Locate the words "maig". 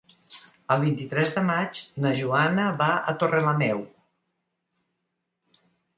1.49-1.81